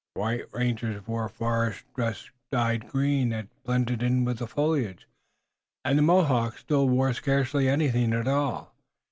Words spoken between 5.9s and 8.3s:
the Mohawks still wore scarcely anything at